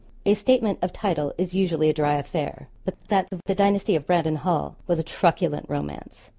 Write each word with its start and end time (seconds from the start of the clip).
A 0.25 0.33
'statement 0.33 0.79
of 0.81 0.91
title' 0.93 1.31
is 1.37 1.53
usually 1.53 1.87
a 1.87 1.93
dry 1.93 2.15
affair. 2.15 2.69
But 2.85 2.95
that 3.09 3.27
of 3.31 3.39
the 3.45 3.53
dynasty 3.53 3.95
of 3.95 4.07
Brandon 4.07 4.37
Hall 4.37 4.75
was 4.87 4.97
a 4.97 5.03
truculent 5.03 5.67
romance. 5.69 6.29